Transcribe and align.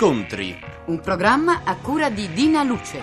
Incontri. 0.00 0.56
Un 0.84 1.00
programma 1.00 1.62
a 1.64 1.74
cura 1.74 2.08
di 2.08 2.28
Dina 2.32 2.62
Luce. 2.62 3.02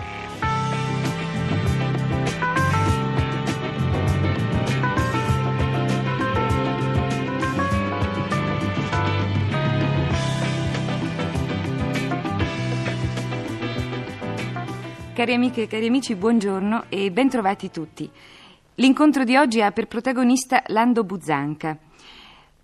Cari 15.14 15.34
amiche 15.34 15.64
e 15.64 15.68
cari 15.68 15.88
amici, 15.88 16.16
buongiorno 16.16 16.86
e 16.88 17.12
bentrovati 17.12 17.71
tutti. 17.71 18.09
L'incontro 18.75 19.25
di 19.25 19.36
oggi 19.36 19.62
ha 19.62 19.71
per 19.73 19.88
protagonista 19.88 20.64
Lando 20.68 21.04
Buzzanca. 21.04 21.85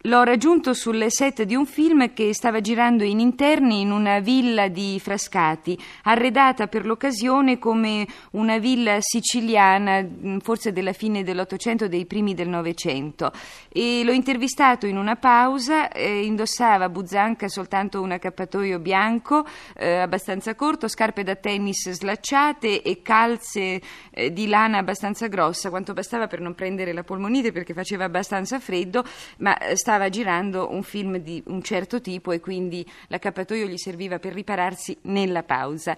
L'ho 0.06 0.24
raggiunto 0.24 0.74
sul 0.74 1.06
set 1.10 1.44
di 1.44 1.54
un 1.54 1.68
film 1.68 2.12
che 2.14 2.34
stava 2.34 2.60
girando 2.60 3.04
in 3.04 3.20
interni 3.20 3.82
in 3.82 3.92
una 3.92 4.18
villa 4.18 4.68
di 4.68 5.00
Frascati, 5.00 5.78
arredata 6.06 6.66
per 6.66 6.88
l'occasione 6.88 7.60
come 7.60 8.08
una 8.32 8.58
villa 8.58 8.98
siciliana, 9.00 10.02
mm, 10.02 10.40
forse 10.40 10.72
della 10.72 10.94
fine 10.94 11.24
dell'Ottocento, 11.24 11.88
dei 11.88 12.08
primi 12.08 12.34
del 12.34 12.50
Novecento. 12.50 13.32
E 13.70 14.04
l'ho 14.04 14.12
intervistato 14.12 14.88
in 14.88 14.98
una 14.98 15.18
pausa, 15.18 15.90
eh, 15.90 16.26
indossava 16.26 16.90
Buzzanca 16.90 17.48
soltanto 17.48 18.02
un 18.02 18.10
accappatoio 18.10 18.80
bianco, 18.80 19.46
eh, 19.76 19.98
abbastanza 19.98 20.56
corto, 20.56 20.88
scarpe 20.88 21.22
da 21.22 21.36
tennis 21.36 21.92
slacciate 21.92 22.82
e 22.82 23.04
calze 23.04 23.80
eh, 24.10 24.34
di 24.34 24.48
lana 24.48 24.80
abbastanza 24.80 25.28
grossa, 25.28 25.70
quanto 25.70 25.94
bastava 25.94 26.26
per 26.26 26.40
non 26.40 26.56
prendere 26.56 26.92
la 26.92 27.04
polmonite 27.04 27.52
perché 27.52 27.76
faceva 27.76 28.06
abbastanza 28.06 28.60
freddo, 28.60 29.04
ma 29.38 29.56
eh, 29.60 29.76
stava 29.92 30.08
girando 30.08 30.72
un 30.72 30.84
film 30.84 31.18
di 31.18 31.44
un 31.48 31.62
certo 31.62 32.00
tipo 32.00 32.32
e 32.32 32.40
quindi 32.40 32.90
l'accappatoio 33.08 33.68
gli 33.68 33.76
serviva 33.76 34.20
per 34.20 34.32
ripararsi 34.32 34.98
nella 35.02 35.44
pausa. 35.44 35.98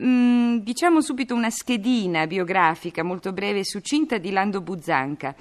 Mm, 0.00 0.58
diciamo 0.58 1.00
subito 1.00 1.34
una 1.34 1.50
schedina 1.50 2.28
biografica 2.28 3.02
molto 3.02 3.32
breve 3.32 3.58
e 3.60 3.64
succinta 3.64 4.18
di 4.18 4.30
Lando 4.30 4.60
Buzzanca. 4.60 5.34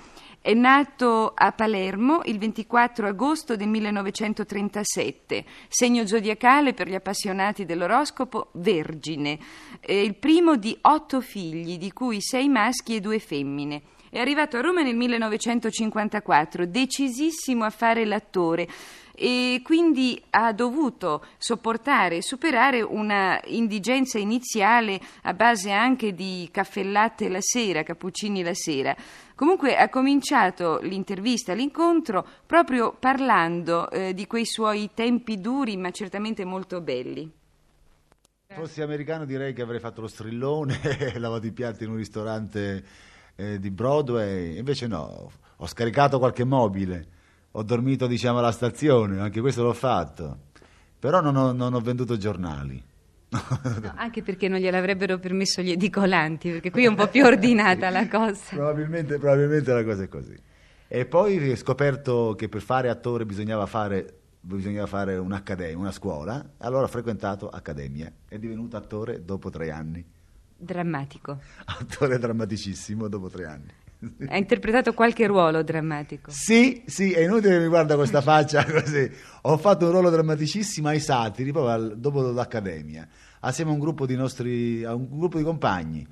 È 0.45 0.53
nato 0.53 1.31
a 1.33 1.53
Palermo 1.53 2.19
il 2.25 2.37
24 2.37 3.07
agosto 3.07 3.55
del 3.55 3.69
1937, 3.69 5.45
segno 5.69 6.05
zodiacale 6.05 6.73
per 6.73 6.89
gli 6.89 6.95
appassionati 6.95 7.63
dell'oroscopo 7.63 8.49
Vergine, 8.55 9.39
è 9.79 9.93
il 9.93 10.15
primo 10.15 10.57
di 10.57 10.77
otto 10.81 11.21
figli, 11.21 11.77
di 11.77 11.93
cui 11.93 12.19
sei 12.19 12.49
maschi 12.49 12.97
e 12.97 12.99
due 12.99 13.19
femmine. 13.19 13.83
È 14.09 14.19
arrivato 14.19 14.57
a 14.57 14.61
Roma 14.61 14.81
nel 14.81 14.97
1954, 14.97 16.65
decisissimo 16.65 17.63
a 17.63 17.69
fare 17.69 18.03
l'attore 18.03 18.67
e 19.15 19.61
quindi 19.63 20.21
ha 20.31 20.51
dovuto 20.51 21.23
sopportare 21.37 22.17
e 22.17 22.21
superare 22.21 22.81
una 22.81 23.39
indigenza 23.45 24.17
iniziale 24.17 24.99
a 25.21 25.33
base 25.33 25.71
anche 25.71 26.13
di 26.13 26.49
caffè 26.51 26.83
latte 26.83 27.29
la 27.29 27.39
sera, 27.39 27.83
cappuccini 27.83 28.43
la 28.43 28.53
sera. 28.53 28.93
Comunque 29.35 29.75
ha 29.75 29.89
cominciato 29.89 30.79
l'intervista, 30.81 31.53
l'incontro, 31.53 32.25
proprio 32.45 32.95
parlando 32.97 33.89
eh, 33.89 34.13
di 34.13 34.27
quei 34.27 34.45
suoi 34.45 34.91
tempi 34.93 35.41
duri 35.41 35.75
ma 35.77 35.91
certamente 35.91 36.45
molto 36.45 36.81
belli. 36.81 37.31
Se 38.47 38.53
fossi 38.53 38.81
americano 38.81 39.25
direi 39.25 39.53
che 39.53 39.63
avrei 39.63 39.79
fatto 39.79 40.01
lo 40.01 40.07
strillone, 40.07 40.79
lavato 41.17 41.47
i 41.47 41.51
piatti 41.51 41.83
in 41.83 41.89
un 41.89 41.95
ristorante 41.95 42.83
eh, 43.35 43.59
di 43.59 43.71
Broadway, 43.71 44.57
invece 44.57 44.85
no, 44.85 45.31
ho 45.55 45.67
scaricato 45.67 46.19
qualche 46.19 46.43
mobile, 46.43 47.07
ho 47.51 47.63
dormito 47.63 48.05
diciamo 48.05 48.39
alla 48.39 48.51
stazione, 48.51 49.19
anche 49.19 49.41
questo 49.41 49.63
l'ho 49.63 49.73
fatto, 49.73 50.37
però 50.99 51.21
non 51.21 51.35
ho, 51.35 51.51
non 51.51 51.73
ho 51.73 51.79
venduto 51.79 52.17
giornali. 52.17 52.91
No, 53.33 53.93
anche 53.97 54.21
perché 54.21 54.47
non 54.47 54.59
gliel'avrebbero 54.59 55.17
permesso 55.17 55.61
gli 55.61 55.71
edicolanti, 55.71 56.51
perché 56.51 56.71
qui 56.71 56.85
è 56.85 56.87
un 56.87 56.95
po' 56.95 57.07
più 57.07 57.25
ordinata 57.25 57.89
la 57.89 58.07
cosa. 58.09 58.55
Probabilmente, 58.55 59.17
probabilmente 59.17 59.73
la 59.73 59.83
cosa 59.83 60.03
è 60.03 60.07
così. 60.07 60.37
E 60.87 61.05
poi 61.05 61.49
ho 61.49 61.55
scoperto 61.55 62.35
che 62.37 62.49
per 62.49 62.61
fare 62.61 62.89
attore 62.89 63.25
bisognava 63.25 63.65
fare, 63.65 64.19
bisognava 64.39 64.85
fare 64.85 65.15
un'accademia, 65.17 65.77
una 65.77 65.91
scuola, 65.91 66.51
allora 66.59 66.83
ho 66.83 66.87
frequentato 66.87 67.49
accademia 67.49 68.11
e 68.27 68.37
divenuto 68.37 68.77
attore 68.77 69.25
dopo 69.25 69.49
tre 69.49 69.71
anni. 69.71 70.05
Drammatico. 70.55 71.39
Attore 71.65 72.19
drammaticissimo 72.19 73.07
dopo 73.07 73.29
tre 73.29 73.45
anni. 73.45 73.71
Ha 74.27 74.37
interpretato 74.37 74.93
qualche 74.93 75.27
ruolo 75.27 75.63
drammatico? 75.63 76.31
Sì, 76.31 76.83
sì, 76.85 77.11
è 77.11 77.21
inutile 77.21 77.57
che 77.57 77.59
mi 77.59 77.67
guarda 77.67 77.95
questa 77.95 78.21
faccia 78.21 78.65
così. 78.69 79.09
Ho 79.43 79.57
fatto 79.57 79.85
un 79.85 79.91
ruolo 79.91 80.09
drammaticissimo 80.09 80.87
ai 80.87 80.99
Satiri, 80.99 81.51
proprio 81.51 81.73
al, 81.73 81.97
dopo 81.97 82.21
l'accademia, 82.31 83.07
assieme 83.41 83.71
a 83.71 83.73
un 83.73 83.79
gruppo 83.79 84.05
di 84.05 84.15
nostri, 84.15 84.83
a 84.83 84.93
un 84.93 85.07
gruppo 85.09 85.37
di 85.37 85.43
compagni, 85.43 86.05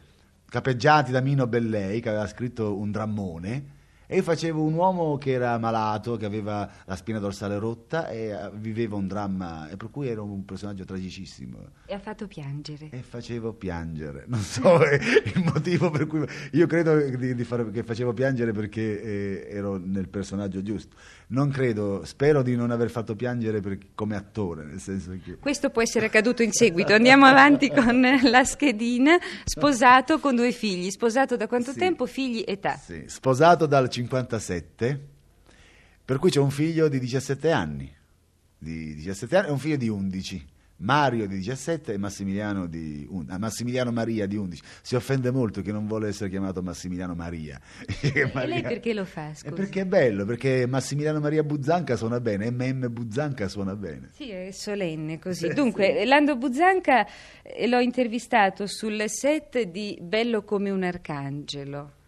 capeggiati 0.48 1.12
da 1.12 1.22
Mino 1.22 1.48
Bellei, 1.48 2.02
che 2.02 2.10
aveva 2.10 2.28
scritto 2.28 2.78
un 2.78 2.92
drammone, 2.92 3.66
e 4.14 4.22
facevo 4.22 4.62
un 4.62 4.74
uomo 4.74 5.18
che 5.18 5.32
era 5.32 5.58
malato, 5.58 6.18
che 6.18 6.26
aveva 6.26 6.70
la 6.84 6.98
spina 6.98 7.18
dorsale 7.18 7.58
rotta 7.58 8.10
e 8.10 8.26
eh, 8.26 8.50
viveva 8.56 8.98
un 8.98 9.08
dramma, 9.08 9.70
e 9.70 9.78
per 9.78 9.90
cui 9.90 10.10
ero 10.10 10.26
un 10.26 10.44
personaggio 10.44 10.84
tragicissimo. 10.84 11.58
E 11.86 11.94
ha 11.94 12.00
fatto 12.00 12.28
piangere. 12.28 12.90
E 12.92 13.02
facevo 13.04 13.54
piangere, 13.54 14.26
non 14.28 14.42
so 14.42 14.80
il 14.84 15.42
motivo 15.46 15.90
per 15.92 16.08
cui... 16.08 16.26
Io 16.52 16.68
credo 16.68 16.98
di, 17.00 17.34
di 17.34 17.44
fare, 17.46 17.72
che 17.72 17.84
facevo 17.84 18.12
piangere 18.12 18.52
perché 18.52 19.02
eh, 19.02 19.48
ero 19.50 19.78
nel 19.78 20.10
personaggio 20.10 20.62
giusto. 20.62 20.98
Non 21.28 21.50
credo, 21.50 22.04
spero 22.04 22.42
di 22.42 22.58
non 22.58 22.72
aver 22.72 22.90
fatto 22.90 23.16
piangere 23.16 23.62
per, 23.62 23.78
come 23.96 24.18
attore, 24.18 24.66
nel 24.66 24.82
senso 24.82 25.12
che... 25.24 25.38
Questo 25.38 25.70
può 25.70 25.82
essere 25.82 26.08
accaduto 26.08 26.44
in 26.44 26.52
seguito. 26.52 26.94
Andiamo 26.94 27.26
avanti 27.26 27.70
con 27.74 28.02
la 28.24 28.44
schedina. 28.44 29.18
Sposato 29.46 30.20
con 30.20 30.36
due 30.36 30.52
figli. 30.52 30.90
Sposato 30.90 31.38
da 31.38 31.48
quanto 31.48 31.72
Sì. 31.72 31.80
tempo? 31.80 32.06
Figli, 32.06 32.44
età. 32.46 32.76
Sì, 32.76 33.04
sposato 33.08 33.66
dal 33.66 33.88
57, 34.02 35.08
per 36.04 36.18
cui 36.18 36.30
c'è 36.30 36.40
un 36.40 36.50
figlio 36.52 36.88
di 36.88 37.00
17 37.00 37.52
anni, 37.52 37.94
di 38.58 38.96
17 38.96 39.38
anni 39.38 39.48
e 39.48 39.52
un 39.52 39.60
figlio 39.60 39.78
di 39.78 39.88
11. 39.90 40.46
Mario 40.82 41.28
di 41.28 41.36
17 41.36 41.94
e 41.94 41.98
Massimiliano, 42.00 42.66
di 42.66 43.08
ah, 43.28 43.38
Massimiliano 43.38 43.92
Maria 43.92 44.26
di 44.26 44.36
11. 44.36 44.64
Si 44.82 44.96
offende 44.96 45.30
molto 45.30 45.62
che 45.62 45.72
non 45.72 45.86
vuole 45.86 46.08
essere 46.08 46.28
chiamato 46.32 46.64
Massimiliano 46.64 47.14
Maria. 47.14 47.60
E 48.02 48.48
lei 48.48 48.64
perché 48.64 48.92
lo 48.96 49.06
fa, 49.06 49.30
Eh, 49.30 49.36
scusi? 49.36 49.54
perché 49.54 49.82
è 49.82 49.86
bello, 49.86 50.26
perché 50.26 50.66
Massimiliano 50.66 51.20
Maria 51.20 51.44
Buzzanca 51.44 51.96
suona 51.96 52.20
bene, 52.20 52.50
MM 52.50 52.92
Buzzanca 52.92 53.48
suona 53.48 53.76
bene. 53.76 54.10
Sì, 54.14 54.32
è 54.32 54.50
solenne 54.52 55.20
così. 55.20 55.50
Dunque, 55.54 56.04
Lando 56.04 56.36
Buzzanca 56.36 57.06
eh, 57.44 57.68
l'ho 57.68 57.80
intervistato 57.80 58.66
sul 58.66 59.04
set 59.06 59.62
di 59.62 60.00
Bello 60.02 60.44
come 60.44 60.72
un 60.72 60.82
arcangelo. 60.82 62.00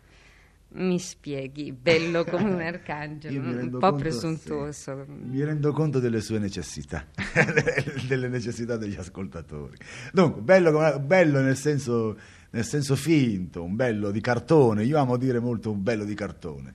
Mi 0.76 0.98
spieghi, 0.98 1.72
bello 1.72 2.24
come 2.24 2.50
un 2.50 2.60
arcangelo, 2.66 3.40
un 3.48 3.70
po' 3.72 3.78
conto, 3.80 3.96
presuntuoso. 3.98 5.06
sì. 5.06 5.12
Mi 5.30 5.44
rendo 5.44 5.72
conto 5.72 6.00
delle 6.00 6.20
sue 6.22 6.40
necessità, 6.40 7.06
delle 8.08 8.28
necessità 8.28 8.76
degli 8.78 8.96
ascoltatori. 8.96 9.78
Dunque, 10.12 10.42
bello, 10.42 11.00
bello 11.00 11.42
nel, 11.42 11.56
senso, 11.58 12.18
nel 12.52 12.66
senso 12.66 12.96
finto, 12.96 13.62
un 13.64 13.76
bello 13.76 14.10
di 14.10 14.20
cartone. 14.22 14.84
Io 14.84 14.98
amo 14.98 15.18
dire 15.18 15.40
molto 15.40 15.70
un 15.72 15.84
bello 15.84 16.06
di 16.06 16.16
cartone. 16.16 16.74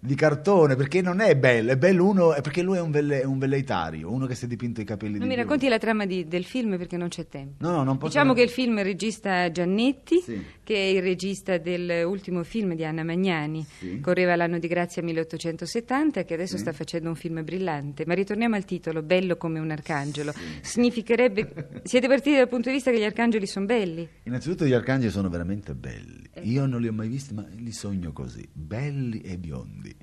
Di 0.00 0.14
cartone 0.14 0.76
perché 0.76 1.02
non 1.02 1.18
è 1.18 1.34
bello, 1.36 1.72
è 1.72 1.76
bello 1.76 2.06
uno, 2.06 2.32
è 2.32 2.40
perché 2.40 2.62
lui 2.62 2.76
è 2.76 2.80
un, 2.80 2.92
velle- 2.92 3.24
un 3.24 3.36
velleitario, 3.36 4.12
uno 4.12 4.26
che 4.26 4.36
si 4.36 4.44
è 4.44 4.46
dipinto 4.48 4.80
i 4.80 4.84
capelli 4.84 5.14
Non 5.18 5.22
di 5.22 5.26
mi 5.26 5.34
blu. 5.34 5.42
racconti 5.42 5.66
la 5.68 5.78
trama 5.78 6.06
di- 6.06 6.28
del 6.28 6.44
film 6.44 6.78
perché 6.78 6.96
non 6.96 7.08
c'è 7.08 7.26
tempo. 7.26 7.54
No, 7.66 7.72
no, 7.72 7.82
non 7.82 7.96
posso. 7.98 8.12
Diciamo 8.12 8.32
che 8.32 8.42
il 8.42 8.48
film 8.48 8.80
regista 8.80 9.50
Giannetti, 9.50 10.20
Sì. 10.20 10.40
Che 10.68 10.74
è 10.74 10.96
il 10.96 11.00
regista 11.00 11.56
dell'ultimo 11.56 12.44
film 12.44 12.74
di 12.74 12.84
Anna 12.84 13.02
Magnani, 13.02 13.64
Sì. 13.78 14.00
correva 14.00 14.36
l'anno 14.36 14.58
di 14.58 14.68
grazia 14.68 15.02
1870, 15.02 16.24
che 16.24 16.34
adesso 16.34 16.56
Sì. 16.56 16.60
sta 16.60 16.72
facendo 16.74 17.08
un 17.08 17.14
film 17.14 17.42
brillante. 17.42 18.04
Ma 18.06 18.12
ritorniamo 18.12 18.54
al 18.54 18.66
titolo, 18.66 19.02
Bello 19.02 19.38
come 19.38 19.60
un 19.60 19.70
arcangelo. 19.70 20.34
Significherebbe... 20.60 21.80
Siete 21.84 22.06
partiti 22.06 22.36
dal 22.36 22.48
punto 22.48 22.68
di 22.68 22.74
vista 22.74 22.90
che 22.90 22.98
gli 22.98 23.04
arcangeli 23.04 23.46
sono 23.46 23.64
belli? 23.64 24.06
Innanzitutto 24.24 24.66
gli 24.66 24.74
arcangeli 24.74 25.10
sono 25.10 25.30
veramente 25.30 25.74
belli. 25.74 26.28
Io 26.42 26.66
non 26.66 26.82
li 26.82 26.88
ho 26.88 26.92
mai 26.92 27.08
visti, 27.08 27.32
ma 27.32 27.46
li 27.56 27.72
sogno 27.72 28.12
così, 28.12 28.46
belli 28.52 29.22
e 29.22 29.38
biondi. 29.38 29.94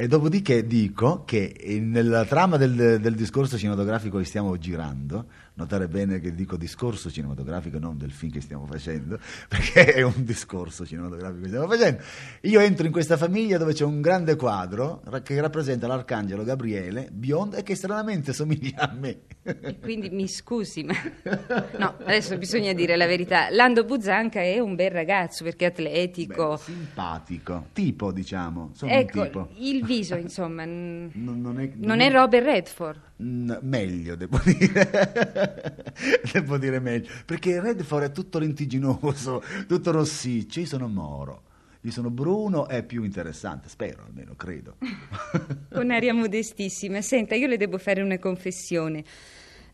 E 0.00 0.06
dopodiché 0.06 0.64
dico 0.64 1.24
che 1.24 1.56
eh, 1.58 1.80
nella 1.80 2.24
trama 2.24 2.56
del, 2.56 3.00
del 3.00 3.14
discorso 3.16 3.58
cinematografico 3.58 4.18
che 4.18 4.24
stiamo 4.24 4.56
girando, 4.56 5.26
notare 5.58 5.88
bene 5.88 6.20
che 6.20 6.32
dico 6.32 6.56
discorso 6.56 7.10
cinematografico, 7.10 7.78
non 7.80 7.98
del 7.98 8.12
film 8.12 8.30
che 8.30 8.40
stiamo 8.40 8.64
facendo, 8.64 9.18
perché 9.48 9.92
è 9.92 10.02
un 10.02 10.24
discorso 10.24 10.86
cinematografico 10.86 11.40
che 11.42 11.48
stiamo 11.48 11.66
facendo. 11.66 12.02
Io 12.42 12.60
entro 12.60 12.86
in 12.86 12.92
questa 12.92 13.16
famiglia 13.16 13.58
dove 13.58 13.74
c'è 13.74 13.84
un 13.84 14.00
grande 14.00 14.36
quadro 14.36 15.02
che 15.24 15.40
rappresenta 15.40 15.88
l'arcangelo 15.88 16.44
Gabriele, 16.44 17.08
biondo 17.10 17.56
e 17.56 17.64
che 17.64 17.74
stranamente 17.74 18.32
somiglia 18.32 18.88
a 18.88 18.94
me. 18.96 19.18
E 19.42 19.78
quindi 19.80 20.10
mi 20.10 20.28
scusi, 20.28 20.84
ma 20.84 20.94
no, 21.78 21.96
adesso 22.04 22.38
bisogna 22.38 22.72
dire 22.72 22.94
la 22.96 23.06
verità. 23.06 23.50
Lando 23.50 23.84
Buzzanca 23.84 24.40
è 24.40 24.60
un 24.60 24.76
bel 24.76 24.92
ragazzo 24.92 25.42
perché 25.42 25.66
è 25.66 25.68
atletico. 25.68 26.50
Beh, 26.50 26.58
simpatico, 26.58 27.66
tipo 27.72 28.12
diciamo, 28.12 28.70
sono 28.74 28.92
Ecco, 28.92 29.24
tipo. 29.24 29.48
il 29.56 29.84
viso, 29.84 30.14
insomma. 30.16 30.64
Non, 30.64 31.10
non 31.14 31.58
è, 31.60 31.70
Non 31.74 32.00
è 32.00 32.10
Robert 32.10 32.44
Redford. 32.44 33.06
Meglio, 33.20 34.14
devo 34.14 34.40
dire. 34.44 35.84
devo 36.32 36.56
dire 36.58 36.78
meglio. 36.78 37.08
Perché 37.24 37.60
Redford 37.60 38.04
è 38.04 38.12
tutto 38.12 38.38
lentiginoso, 38.38 39.42
tutto 39.66 39.90
rossiccio. 39.90 40.60
Io 40.60 40.66
sono 40.66 40.88
Moro. 40.88 41.42
Io 41.82 41.90
sono 41.92 42.10
Bruno, 42.10 42.66
è 42.66 42.82
più 42.82 43.04
interessante, 43.04 43.68
spero 43.68 44.04
almeno, 44.04 44.34
credo. 44.34 44.76
Con 45.72 45.90
aria 45.90 46.12
modestissima. 46.12 47.00
Senta, 47.00 47.34
io 47.34 47.46
le 47.46 47.56
devo 47.56 47.78
fare 47.78 48.02
una 48.02 48.18
confessione. 48.18 49.04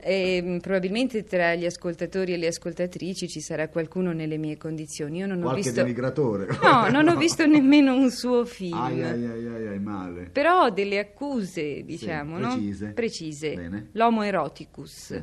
Ehm, 0.06 0.59
probabilmente 0.61 1.25
tra 1.25 1.55
gli 1.55 1.65
ascoltatori 1.65 2.35
e 2.35 2.37
le 2.37 2.49
ascoltatrici 2.49 3.27
ci 3.27 3.41
sarà 3.41 3.69
qualcuno 3.69 4.12
nelle 4.12 4.37
mie 4.37 4.59
condizioni. 4.59 5.19
Io 5.19 5.27
non 5.27 5.39
ho 5.39 5.43
Qualche 5.45 5.62
visto. 5.62 5.81
denigratore. 5.81 6.47
No, 6.62 6.91
non 6.91 7.09
ho 7.09 7.17
visto 7.17 7.47
nemmeno 7.47 7.95
un 7.97 8.11
suo 8.11 8.45
film. 8.45 8.75
Ai 8.75 9.03
ai 9.03 9.25
ai 9.25 9.67
ai, 9.69 9.79
male. 9.79 10.29
Però 10.31 10.65
ho 10.65 10.71
delle 10.71 10.99
accuse, 10.99 11.85
diciamo, 11.85 12.37
no? 12.39 12.49
precise. 12.55 12.87
Precise. 12.89 13.55
Bene. 13.55 13.89
L'homo 13.93 14.23
eroticus. 14.23 14.91
Sì. 14.93 15.23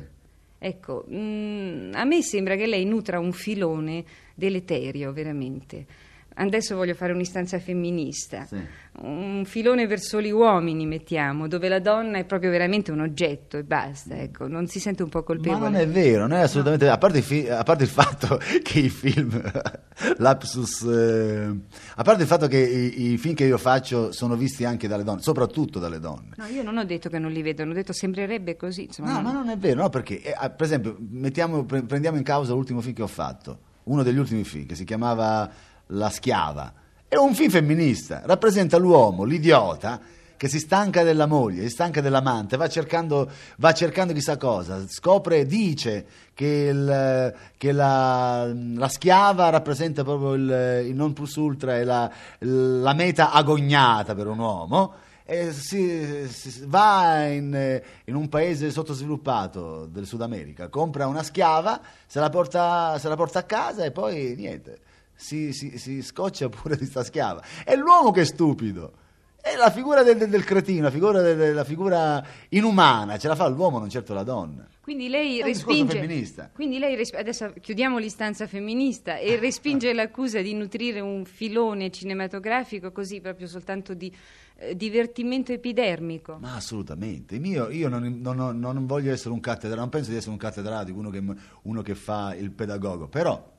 Ecco, 0.58 1.04
mm, 1.08 1.92
a 1.94 2.04
me 2.04 2.22
sembra 2.22 2.56
che 2.56 2.66
lei 2.66 2.84
nutra 2.84 3.20
un 3.20 3.32
filone 3.32 4.04
deleterio, 4.34 5.12
veramente. 5.12 5.86
Adesso 6.34 6.76
voglio 6.76 6.94
fare 6.94 7.12
un'istanza 7.12 7.58
femminista. 7.58 8.44
Sì. 8.46 8.56
Un 9.02 9.44
filone 9.46 9.86
verso 9.86 10.20
gli 10.20 10.30
uomini, 10.30 10.86
mettiamo, 10.86 11.46
dove 11.48 11.68
la 11.68 11.78
donna 11.78 12.18
è 12.18 12.24
proprio 12.24 12.50
veramente 12.50 12.90
un 12.90 13.00
oggetto 13.00 13.56
e 13.58 13.64
basta, 13.64 14.16
ecco, 14.16 14.46
non 14.48 14.66
si 14.66 14.80
sente 14.80 15.02
un 15.02 15.08
po' 15.08 15.18
Ma 15.18 15.24
colpevole. 15.24 15.60
non 15.60 15.74
è 15.76 15.86
vero, 15.86 16.26
non 16.26 16.38
è 16.38 16.42
assolutamente 16.42 16.84
vero. 16.84 16.96
A 16.96 16.98
parte, 16.98 17.18
il 17.18 17.24
fi- 17.24 17.48
a 17.48 17.62
parte 17.62 17.84
il 17.84 17.88
fatto 17.90 18.38
che 18.62 18.78
i 18.80 18.88
film, 18.88 19.40
lapsus, 20.18 20.82
eh, 20.82 21.54
a 21.96 22.02
parte 22.02 22.22
il 22.22 22.28
fatto 22.28 22.46
che 22.48 22.58
i, 22.58 23.12
i 23.12 23.18
film 23.18 23.34
che 23.34 23.44
io 23.44 23.58
faccio 23.58 24.12
sono 24.12 24.36
visti 24.36 24.64
anche 24.64 24.88
dalle 24.88 25.04
donne, 25.04 25.22
soprattutto 25.22 25.78
dalle 25.78 25.98
donne. 26.00 26.30
No, 26.36 26.46
io 26.46 26.62
non 26.62 26.76
ho 26.78 26.84
detto 26.84 27.08
che 27.08 27.18
non 27.18 27.30
li 27.30 27.42
vedono, 27.42 27.70
ho 27.70 27.74
detto 27.74 27.92
sembrerebbe 27.92 28.56
così. 28.56 28.84
Insomma, 28.84 29.12
No, 29.12 29.20
ma 29.22 29.32
non 29.32 29.48
è 29.48 29.56
vero, 29.58 29.82
no, 29.82 29.88
perché, 29.90 30.20
eh, 30.22 30.34
per 30.50 30.62
esempio, 30.66 30.96
mettiamo- 31.10 31.64
pre- 31.64 31.82
prendiamo 31.82 32.16
in 32.16 32.22
causa 32.24 32.52
l'ultimo 32.52 32.80
film 32.80 32.94
che 32.94 33.02
ho 33.02 33.06
fatto, 33.06 33.58
uno 33.84 34.02
degli 34.02 34.18
ultimi 34.18 34.44
film, 34.44 34.66
che 34.66 34.74
si 34.74 34.84
chiamava 34.84 35.50
La 35.94 36.10
schiava. 36.10 36.72
È 37.08 37.16
un 37.16 37.34
film 37.34 37.50
femminista, 37.50 38.22
rappresenta 38.24 38.78
l'uomo, 38.78 39.24
l'idiota, 39.24 40.00
che 40.36 40.48
si 40.48 40.58
stanca 40.58 41.02
della 41.04 41.26
moglie, 41.26 41.62
si 41.62 41.68
stanca 41.68 42.00
dell'amante, 42.00 42.56
va 42.56 42.68
cercando, 42.68 43.30
va 43.58 43.72
cercando 43.72 44.12
chissà 44.12 44.36
cosa, 44.38 44.82
scopre, 44.88 45.46
dice 45.46 46.04
che, 46.34 46.70
il- 46.72 47.34
che 47.56 47.70
la, 47.72 48.50
la 48.52 48.88
schiava 48.88 49.50
rappresenta 49.50 50.02
proprio 50.02 50.32
il, 50.34 50.86
il 50.88 50.94
non 50.96 51.12
plus 51.12 51.36
ultra 51.36 51.76
e 51.76 51.84
la, 51.84 52.10
la 52.38 52.92
meta 52.94 53.30
agognata 53.30 54.14
per 54.16 54.26
un 54.26 54.38
uomo 54.40 54.94
e 55.24 55.52
si, 55.52 56.26
si- 56.28 56.64
va 56.66 57.26
in, 57.26 57.80
in 58.06 58.14
un 58.16 58.28
paese 58.28 58.70
sottosviluppato 58.72 59.86
del 59.86 60.06
Sud 60.06 60.22
America, 60.22 60.68
compra 60.68 61.06
una 61.06 61.22
schiava, 61.22 61.80
se 62.06 62.18
la 62.18 62.30
porta, 62.30 62.98
se 62.98 63.08
la 63.08 63.14
porta 63.16 63.38
a 63.40 63.44
casa 63.44 63.84
e 63.84 63.92
poi 63.92 64.34
niente, 64.36 64.80
si, 65.22 65.52
si- 65.52 65.78
si 65.78 66.02
scoccia 66.02 66.48
pure 66.48 66.76
di 66.76 66.84
sta 66.84 67.04
schiava. 67.04 67.42
È 67.64 67.76
l'uomo 67.76 68.10
che 68.10 68.22
è 68.22 68.24
stupido. 68.24 68.92
È 69.40 69.56
la 69.56 69.70
figura 69.70 70.02
del, 70.04 70.16
del- 70.18 70.28
del 70.30 70.44
cretino, 70.44 70.82
la 70.82 70.90
figura, 70.90 71.20
del- 71.20 71.52
la 71.54 71.64
figura 71.64 72.24
inumana, 72.50 73.18
ce 73.18 73.26
la 73.28 73.34
fa 73.34 73.48
l'uomo, 73.48 73.78
non 73.78 73.88
certo 73.90 74.14
la 74.14 74.22
donna. 74.22 74.66
Quindi 74.80 75.08
lei 75.08 75.38
È 75.38 75.42
un 75.42 75.48
respinge. 75.48 75.98
femminista. 75.98 76.50
Quindi 76.54 76.78
lei 76.78 76.94
res- 76.96 77.12
adesso 77.14 77.52
chiudiamo 77.60 77.98
l'istanza 77.98 78.46
femminista 78.46 79.16
e 79.18 79.36
respinge 79.38 79.92
l'accusa 79.94 80.40
di 80.40 80.54
nutrire 80.54 81.00
un 81.00 81.24
filone 81.24 81.90
cinematografico 81.90 82.92
così 82.92 83.20
proprio 83.20 83.46
soltanto 83.48 83.94
di 83.94 84.12
eh, 84.58 84.76
divertimento 84.76 85.52
epidermico. 85.52 86.36
Ma 86.40 86.54
assolutamente, 86.54 87.34
io, 87.36 87.68
io 87.70 87.88
non, 87.88 88.20
non- 88.20 88.58
non- 88.60 88.86
voglio 88.86 89.12
essere 89.12 89.30
un 89.34 89.40
cattedratico, 89.40 89.80
non 89.80 89.88
penso 89.88 90.10
di 90.10 90.16
essere 90.16 90.32
un 90.32 90.38
cattedratico, 90.38 90.98
uno 90.98 91.10
che, 91.10 91.22
uno 91.62 91.82
che 91.82 91.94
fa 91.96 92.34
il 92.36 92.50
pedagogo, 92.52 93.08
però 93.08 93.51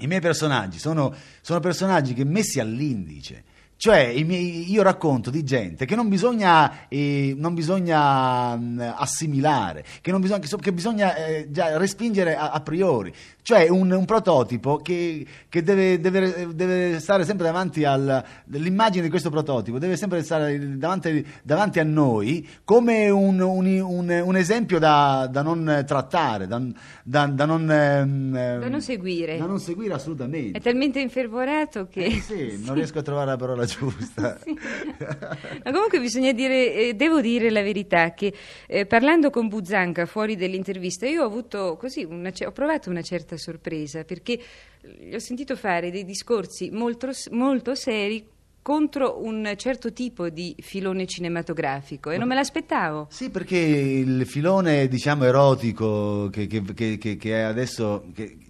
i 0.00 0.06
miei 0.06 0.20
personaggi 0.20 0.78
sono, 0.78 1.14
sono 1.40 1.60
personaggi 1.60 2.14
che 2.14 2.24
messi 2.24 2.60
all'indice. 2.60 3.44
Cioè, 3.82 3.98
io 4.08 4.82
racconto 4.82 5.30
di 5.30 5.42
gente 5.42 5.86
che 5.86 5.96
non 5.96 6.10
bisogna, 6.10 6.86
eh, 6.88 7.32
non 7.34 7.54
bisogna 7.54 8.54
mh, 8.54 8.92
assimilare, 8.94 9.82
che, 10.02 10.10
non 10.10 10.20
bisogna, 10.20 10.38
che 10.40 10.48
so- 10.48 10.58
che 10.58 10.70
bisogna 10.74 11.14
eh, 11.16 11.46
già 11.50 11.78
respingere 11.78 12.36
a, 12.36 12.50
a 12.50 12.60
priori. 12.60 13.10
Cioè, 13.42 13.70
un, 13.70 13.90
un 13.90 14.04
prototipo 14.04 14.76
che, 14.76 15.24
che 15.48 15.62
deve, 15.62 15.98
deve- 15.98 16.48
deve 16.54 17.00
stare 17.00 17.24
sempre 17.24 17.46
davanti 17.46 17.84
al. 17.84 18.22
l'immagine 18.48 19.04
di 19.04 19.08
questo 19.08 19.30
prototipo 19.30 19.78
deve 19.78 19.96
sempre 19.96 20.22
stare 20.22 20.76
davanti, 20.76 21.26
davanti 21.42 21.80
a 21.80 21.84
noi 21.84 22.46
come 22.64 23.08
un, 23.08 23.40
un- 23.40 23.80
un- 23.80 24.22
un 24.26 24.36
esempio 24.36 24.78
da, 24.78 25.26
da 25.32 25.40
non 25.40 25.84
trattare, 25.86 26.46
da, 26.46 26.60
da- 27.02 27.26
da 27.28 27.44
non. 27.46 27.70
ehm, 27.70 28.58
Da 28.60 28.68
non 28.68 28.82
seguire. 28.82 29.38
Da 29.38 29.46
non 29.46 29.58
seguire 29.58 29.94
assolutamente. 29.94 30.58
È 30.58 30.60
talmente 30.60 31.00
infervorato 31.00 31.88
che... 31.90 32.04
Eh 32.04 32.20
sì, 32.20 32.60
non 32.62 32.74
riesco 32.74 32.98
a 32.98 33.02
trovare 33.02 33.30
la 33.30 33.36
parola 33.38 33.68
giusta. 33.78 34.38
Ma 35.64 35.70
comunque 35.70 36.00
bisogna 36.00 36.32
dire, 36.32 36.74
eh, 36.74 36.94
devo 36.94 37.20
dire 37.20 37.50
la 37.50 37.62
verità, 37.62 38.12
che 38.12 38.32
eh, 38.66 38.86
parlando 38.86 39.30
con 39.30 39.48
Buzzanca 39.48 40.06
fuori 40.06 40.36
dell'intervista, 40.36 41.06
io 41.06 41.22
ho 41.22 41.26
avuto 41.26 41.76
così, 41.78 42.04
una 42.04 42.32
ho 42.44 42.52
provato 42.52 42.90
una 42.90 43.02
certa 43.02 43.36
sorpresa, 43.36 44.04
perché 44.04 44.32
eh, 44.80 45.08
gli 45.08 45.14
ho 45.14 45.18
sentito 45.18 45.56
fare 45.56 45.90
dei 45.90 46.04
discorsi 46.04 46.70
molto, 46.70 47.10
molto 47.30 47.74
seri 47.74 48.38
contro 48.62 49.22
un 49.24 49.52
certo 49.56 49.92
tipo 49.92 50.28
di 50.28 50.54
filone 50.58 51.06
cinematografico 51.06 52.10
e 52.10 52.18
non 52.18 52.28
me 52.28 52.34
l'aspettavo. 52.34 53.06
Sì, 53.10 53.30
perché 53.30 53.56
il 53.56 54.26
filone, 54.26 54.86
diciamo, 54.88 55.24
erotico 55.24 56.28
che, 56.30 56.46
che- 56.46 56.98
che- 56.98 57.16
che- 57.16 57.42
adesso 57.42 58.04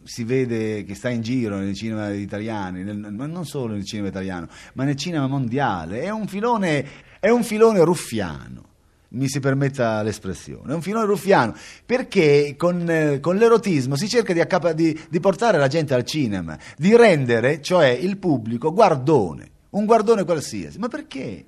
si 0.05 0.25
vede 0.25 0.85
che 0.85 0.95
sta 0.95 1.09
in 1.11 1.21
giro 1.23 1.57
nei 1.59 1.75
cinema 1.75 2.11
italiani, 2.11 2.83
nel- 2.83 2.97
ma 3.13 3.27
non 3.27 3.45
solo 3.47 3.75
nel 3.75 3.85
cinema 3.85 4.09
italiano, 4.09 4.49
ma 4.75 4.85
nel 4.85 4.97
cinema 4.97 5.27
mondiale, 5.27 6.03
è 6.03 6.11
un 6.11 6.27
filone, 6.27 6.87
è 7.21 7.29
un 7.29 7.45
filone 7.45 7.83
ruffiano. 7.85 8.65
Mi 9.13 9.29
si 9.29 9.41
permetta 9.41 10.03
l'espressione, 10.03 10.71
è 10.73 10.75
un 10.75 10.83
filone 10.83 11.05
ruffiano 11.05 11.53
perché 11.85 12.55
con, 12.57 12.89
eh, 12.89 13.19
con 13.19 13.35
l'erotismo 13.37 13.97
si 13.97 14.09
cerca 14.09 14.33
di, 14.33 14.41
accapa- 14.41 14.73
di- 14.73 14.97
di 15.09 15.19
portare 15.19 15.59
la 15.59 15.67
gente 15.67 15.95
al 15.95 16.05
cinema, 16.05 16.57
di 16.77 16.95
rendere, 16.97 17.61
cioè 17.61 17.89
il 17.89 18.19
pubblico, 18.19 18.73
guardone, 18.73 19.51
un 19.71 19.85
guardone 19.85 20.25
qualsiasi. 20.25 20.79
Ma 20.79 20.89
perché? 20.89 21.47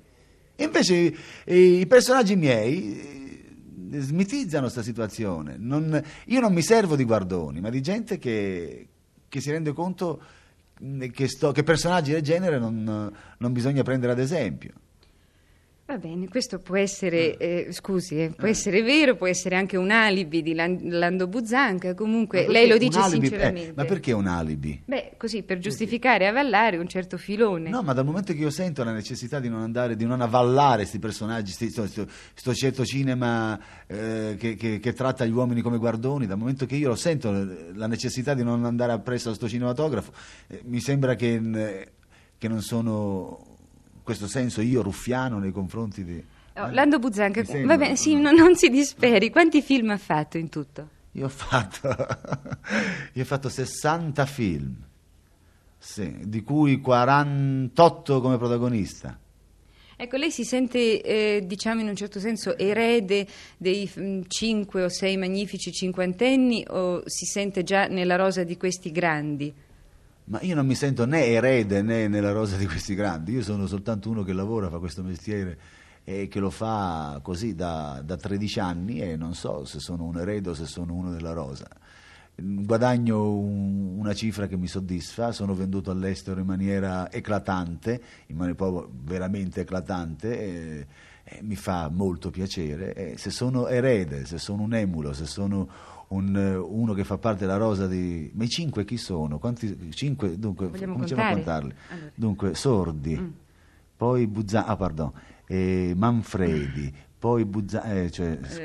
Invece 0.57 1.15
i 1.45 1.85
personaggi 1.87 2.35
miei 2.35 2.99
eh, 3.91 3.99
smitizzano 3.99 4.63
questa 4.63 4.83
situazione. 4.83 5.55
Non- 5.57 6.01
io 6.25 6.39
non 6.39 6.53
mi 6.53 6.61
servo 6.61 6.95
di 6.95 7.03
guardoni, 7.03 7.59
ma 7.59 7.69
di 7.69 7.81
gente 7.81 8.17
che, 8.17 8.87
che 9.27 9.41
si 9.41 9.51
rende 9.51 9.73
conto 9.73 10.21
mh, 10.79 11.07
che, 11.07 11.27
sto- 11.27 11.51
che 11.51 11.63
personaggi 11.63 12.11
del 12.11 12.21
genere 12.21 12.59
non, 12.59 13.11
non 13.37 13.51
bisogna 13.53 13.83
prendere 13.83 14.11
ad 14.11 14.19
esempio. 14.19 14.73
Va 15.93 15.99
bene, 15.99 16.27
questo 16.27 16.57
può 16.57 16.75
essere, 16.75 17.37
eh, 17.37 17.67
scusi, 17.69 18.19
eh, 18.19 18.31
può 18.35 18.47
essere 18.47 18.81
vero, 18.81 19.15
può 19.15 19.27
essere 19.27 19.55
anche 19.55 19.77
un 19.77 19.91
alibi 19.91 20.41
di 20.41 20.55
Lan- 20.55 20.79
Lando 20.85 21.27
Buzzanca, 21.27 21.93
comunque 21.93 22.47
lei 22.47 22.67
lo 22.67 22.77
dice 22.77 22.97
alibi- 22.97 23.27
eh, 23.27 23.29
sinceramente. 23.29 23.73
ma 23.75 23.85
perché 23.85 24.11
un 24.11 24.25
alibi? 24.25 24.81
Beh, 24.83 25.11
così 25.17 25.43
per 25.43 25.59
giustificare 25.59 26.23
e 26.23 26.27
avallare 26.29 26.77
un 26.77 26.87
certo 26.87 27.17
filone. 27.17 27.69
No, 27.69 27.83
ma 27.83 27.93
dal 27.93 28.05
momento 28.05 28.33
che 28.33 28.39
io 28.39 28.49
sento 28.49 28.83
la 28.83 28.91
necessità 28.91 29.39
di 29.39 29.49
non 29.49 29.61
andare, 29.61 29.95
di 29.95 30.05
non 30.05 30.19
avvallare 30.21 30.77
questi 30.77 30.97
personaggi, 30.97 31.51
sti- 31.51 31.69
sto, 31.69 31.85
sto- 31.85 32.07
sto 32.33 32.53
certo 32.55 32.83
cinema 32.85 33.59
eh, 33.85 34.35
che, 34.39 34.55
che- 34.55 34.79
che 34.79 34.93
tratta 34.93 35.25
gli 35.25 35.31
uomini 35.31 35.61
come 35.61 35.77
guardoni, 35.77 36.25
dal 36.25 36.39
momento 36.39 36.65
che 36.65 36.75
io 36.75 36.87
lo 36.87 36.95
sento 36.95 37.29
eh, 37.35 37.71
la 37.75 37.85
necessità 37.85 38.33
di 38.33 38.41
non 38.43 38.65
andare 38.65 38.93
appresso 38.93 39.29
a 39.29 39.35
sto 39.35 39.47
cinematografo, 39.47 40.11
eh, 40.47 40.61
mi 40.65 40.79
sembra 40.79 41.13
che, 41.13 41.35
eh, 41.53 41.91
che 42.35 42.47
non 42.47 42.61
sono 42.63 43.51
questo 44.03 44.27
senso 44.27 44.61
io 44.61 44.81
ruffiano 44.81 45.39
nei 45.39 45.51
confronti 45.51 46.03
di... 46.03 46.23
Oh? 46.55 46.69
Lando 46.69 46.99
Buzzanca, 46.99 47.43
sembra, 47.43 47.75
va 47.75 47.83
bene, 47.83 47.95
sì, 47.95 48.13
no? 48.13 48.29
no- 48.29 48.37
non 48.37 48.55
si 48.55 48.69
disperi. 48.69 49.31
Quanti 49.31 49.61
film 49.61 49.89
ha 49.89 49.97
fatto 49.97 50.37
in 50.37 50.49
tutto? 50.49 50.89
Io 51.13 51.25
ho 51.25 51.29
fatto, 51.29 51.87
io 53.13 53.21
ho 53.21 53.25
fatto 53.25 53.49
60 53.49 54.25
film, 54.25 54.75
sì, 55.77 56.15
di 56.23 56.43
cui 56.43 56.79
48 56.79 58.21
come 58.21 58.37
protagonista. 58.37 59.17
Ecco, 59.95 60.17
lei 60.17 60.31
si 60.31 60.43
sente, 60.43 61.01
eh, 61.01 61.43
diciamo 61.45 61.81
in 61.81 61.87
un 61.87 61.95
certo 61.95 62.19
senso, 62.19 62.57
erede 62.57 63.27
dei 63.57 63.89
mm, 63.99 64.21
cinque 64.27 64.83
o 64.83 64.89
sei 64.89 65.17
magnifici 65.17 65.71
cinquantenni 65.71 66.65
o 66.69 67.03
si 67.05 67.25
sente 67.25 67.63
già 67.63 67.87
nella 67.87 68.15
rosa 68.15 68.43
di 68.43 68.57
questi 68.57 68.91
grandi? 68.91 69.53
Ma 70.25 70.39
io 70.41 70.55
non 70.55 70.65
mi 70.65 70.75
sento 70.75 71.05
né 71.05 71.25
erede 71.25 71.81
né 71.81 72.07
nella 72.07 72.31
rosa 72.31 72.55
di 72.55 72.65
questi 72.65 72.95
grandi, 72.95 73.33
io 73.33 73.43
sono 73.43 73.67
soltanto 73.67 74.09
uno 74.09 74.23
che 74.23 74.31
lavora, 74.31 74.69
fa 74.69 74.79
questo 74.79 75.03
mestiere 75.03 75.57
e 76.05 76.27
che 76.27 76.39
lo 76.39 76.49
fa 76.49 77.19
così 77.21 77.55
da, 77.55 78.01
da 78.03 78.15
13 78.15 78.59
anni 78.59 78.99
e 78.99 79.15
non 79.15 79.35
so 79.35 79.65
se 79.65 79.79
sono 79.79 80.03
un 80.03 80.17
erede 80.17 80.49
o 80.49 80.53
se 80.53 80.65
sono 80.65 80.93
uno 80.93 81.11
della 81.11 81.33
rosa. 81.33 81.67
guadagno 82.35 83.31
un, 83.31 83.97
una 83.97 84.13
cifra 84.13 84.47
che 84.47 84.57
mi 84.57 84.67
soddisfa, 84.67 85.33
sono 85.33 85.53
venduto 85.53 85.91
all'estero 85.91 86.39
in 86.39 86.45
maniera 86.45 87.11
eclatante, 87.11 88.01
in 88.27 88.37
maniera 88.37 88.85
veramente 89.03 89.61
eclatante, 89.61 90.39
e, 90.39 90.87
e 91.23 91.39
mi 91.41 91.55
fa 91.55 91.89
molto 91.89 92.31
piacere. 92.31 92.93
E 92.93 93.17
se 93.17 93.29
sono 93.29 93.67
erede, 93.67 94.25
se 94.25 94.37
sono 94.39 94.63
un 94.63 94.73
emulo, 94.73 95.13
se 95.13 95.25
sono 95.25 95.69
un, 96.09 96.63
uno 96.67 96.93
che 96.93 97.03
fa 97.03 97.17
parte 97.17 97.45
della 97.45 97.57
rosa 97.57 97.87
di... 97.87 98.29
Ma 98.33 98.43
i 98.43 98.49
cinque 98.49 98.85
chi 98.85 98.97
sono? 98.97 99.39
Quanti, 99.39 99.91
cinque, 99.93 100.37
dunque, 100.37 100.67
Vogliamo 100.67 100.93
cominciamo 100.93 101.21
a 101.21 101.29
contare? 101.33 101.61
contarli. 101.61 101.75
Allora. 101.89 102.11
Dunque, 102.15 102.55
Sordi, 102.55 103.17
Mm. 103.19 103.29
poi 103.97 104.27
Buzzan, 104.27 104.63
ah, 104.67 104.75
pardon, 104.75 105.11
eh, 105.47 105.93
Manfredi, 105.95 106.93
poi 107.17 107.45
Buzzan, 107.45 107.97
eh, 107.97 108.11
cioè, 108.11 108.37
scusi, 108.43 108.59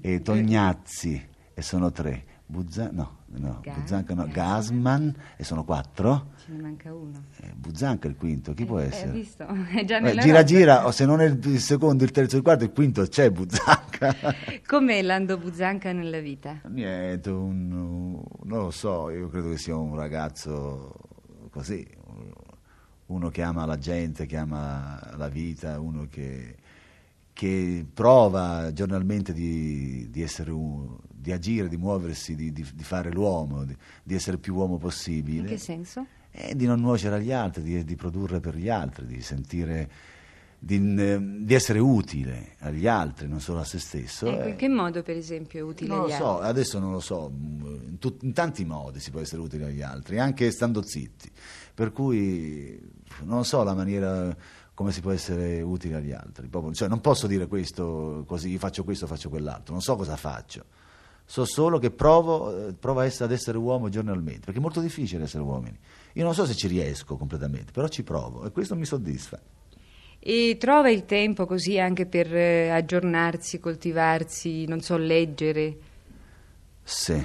Eh, 0.00 0.14
eh, 0.14 0.22
Tognazzi, 0.22 1.22
e 1.54 1.62
sono 1.62 1.90
tre. 1.92 2.24
Buzzan, 2.50 2.90
no, 2.94 3.18
no, 3.26 3.60
Ga- 3.62 3.74
Buzzanca 3.74 4.12
no, 4.14 4.26
Gasman. 4.26 5.14
E 5.36 5.44
sono 5.44 5.62
quattro. 5.64 6.30
Ce 6.44 6.50
ne 6.52 6.60
manca 6.60 6.92
uno. 6.92 7.22
Eh, 7.40 7.52
Buzzanca 7.54 8.08
è 8.08 8.10
il 8.10 8.16
quinto, 8.16 8.52
chi 8.54 8.64
può 8.64 8.80
Eh, 8.80 8.86
essere? 8.86 9.10
Hai 9.12 9.16
visto? 9.18 9.46
È 9.70 9.84
già 9.84 9.98
Eh, 9.98 10.00
nella 10.00 10.20
gira 10.20 10.40
rosa. 10.40 10.44
gira, 10.44 10.86
o 10.86 10.90
se 10.90 11.04
non 11.06 11.20
è 11.20 11.24
il, 11.26 11.38
il 11.44 11.60
secondo, 11.60 12.02
il 12.02 12.10
terzo, 12.10 12.36
il 12.36 12.42
quarto, 12.42 12.64
il 12.64 12.72
quinto 12.72 13.02
c'è 13.06 13.30
Buzzanca. 13.30 14.16
Com'è 14.66 15.00
Lando 15.02 15.38
Buzzanca 15.38 15.92
nella 15.92 16.18
vita? 16.18 16.60
Niente, 16.68 17.30
un- 17.30 17.68
non 17.68 18.58
lo 18.64 18.70
so, 18.72 19.10
io 19.10 19.28
credo 19.28 19.50
che 19.50 19.58
sia 19.58 19.76
un 19.76 19.94
ragazzo 19.94 20.92
così, 21.50 21.86
uno 23.06 23.28
che 23.28 23.42
ama 23.42 23.64
la 23.64 23.78
gente, 23.78 24.26
che 24.26 24.36
ama 24.36 25.00
la 25.16 25.28
vita, 25.28 25.78
uno 25.80 26.06
che, 26.10 26.56
che 27.32 27.86
prova 27.92 28.72
giornalmente 28.72 29.32
di, 29.32 30.08
di 30.10 30.22
essere 30.22 30.50
un- 30.50 30.96
di 31.20 31.32
agire, 31.32 31.68
di 31.68 31.76
muoversi, 31.76 32.34
di, 32.34 32.52
di- 32.52 32.66
di 32.74 32.82
fare 32.84 33.10
l'uomo, 33.10 33.64
di, 33.64 33.76
di 34.02 34.14
essere 34.14 34.38
più 34.38 34.54
uomo 34.54 34.74
In 34.74 34.80
possibile. 34.80 35.48
che 35.48 35.58
senso? 35.58 36.06
E 36.30 36.54
di 36.54 36.66
non 36.66 36.80
nuocere 36.80 37.16
agli 37.16 37.32
altri, 37.32 37.62
di, 37.62 37.84
di 37.84 37.96
produrre 37.96 38.40
per 38.40 38.56
gli 38.56 38.68
altri, 38.68 39.04
di 39.06 39.20
sentire, 39.20 39.90
di, 40.58 41.44
di 41.44 41.54
essere 41.54 41.78
utile 41.80 42.54
agli 42.60 42.86
altri, 42.86 43.26
non 43.26 43.40
solo 43.40 43.60
a 43.60 43.64
se 43.64 43.78
stesso. 43.78 44.26
Ecco, 44.26 44.42
eh. 44.44 44.48
in 44.50 44.56
che 44.56 44.68
modo, 44.68 45.02
per 45.02 45.16
esempio, 45.16 45.58
è 45.58 45.62
utile 45.62 45.88
Non 45.88 45.98
lo 45.98 46.04
agli 46.04 46.12
so, 46.12 46.30
altri? 46.36 46.48
adesso 46.48 46.78
non 46.78 46.92
lo 46.92 47.00
so, 47.00 47.30
in, 47.34 47.96
tut- 47.98 48.22
in 48.22 48.32
tanti 48.32 48.64
modi 48.64 49.00
si 49.00 49.10
può 49.10 49.20
essere 49.20 49.40
utili 49.42 49.64
agli 49.64 49.82
altri, 49.82 50.18
anche 50.18 50.50
stando 50.52 50.82
zitti. 50.82 51.30
Per 51.74 51.92
cui 51.92 52.78
non 53.24 53.44
so 53.44 53.62
la 53.64 53.74
maniera 53.74 54.36
come 54.74 54.92
si 54.92 55.00
può 55.00 55.10
essere 55.10 55.60
utile 55.62 55.96
agli 55.96 56.12
altri. 56.12 56.48
Cioè, 56.72 56.88
non 56.88 57.00
posso 57.00 57.26
dire 57.26 57.46
questo 57.48 58.24
così, 58.26 58.56
faccio 58.56 58.84
questo, 58.84 59.06
faccio 59.06 59.28
quell'altro, 59.28 59.72
non 59.72 59.82
so 59.82 59.96
cosa 59.96 60.16
faccio. 60.16 60.64
So 61.30 61.44
solo 61.44 61.78
che 61.78 61.92
provo, 61.92 62.70
eh, 62.70 62.72
provo 62.72 63.02
ad 63.02 63.30
essere 63.30 63.56
uomo 63.56 63.88
giornalmente, 63.88 64.40
perché 64.46 64.58
è 64.58 64.60
molto 64.60 64.80
difficile 64.80 65.22
essere 65.22 65.44
uomini. 65.44 65.78
Io 66.14 66.24
non 66.24 66.34
so 66.34 66.44
se 66.44 66.56
ci 66.56 66.66
riesco 66.66 67.16
completamente, 67.16 67.70
però 67.70 67.86
ci 67.86 68.02
provo 68.02 68.44
e 68.44 68.50
questo 68.50 68.74
mi 68.74 68.84
soddisfa. 68.84 69.40
E 70.18 70.56
trova 70.58 70.90
il 70.90 71.04
tempo 71.04 71.46
così 71.46 71.78
anche 71.78 72.06
per 72.06 72.34
eh, 72.34 72.70
aggiornarsi, 72.70 73.60
coltivarsi, 73.60 74.66
non 74.66 74.80
so, 74.80 74.96
leggere. 74.96 75.78
Sì, 76.82 77.24